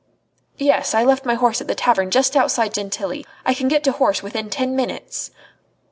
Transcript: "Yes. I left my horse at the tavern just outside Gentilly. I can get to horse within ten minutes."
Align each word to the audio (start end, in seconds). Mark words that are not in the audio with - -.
"Yes. 0.57 0.95
I 0.95 1.03
left 1.03 1.27
my 1.27 1.35
horse 1.35 1.61
at 1.61 1.67
the 1.67 1.75
tavern 1.75 2.09
just 2.09 2.35
outside 2.35 2.73
Gentilly. 2.73 3.23
I 3.45 3.53
can 3.53 3.67
get 3.67 3.83
to 3.83 3.91
horse 3.91 4.23
within 4.23 4.49
ten 4.49 4.75
minutes." 4.75 5.29